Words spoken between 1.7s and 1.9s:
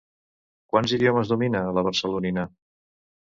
la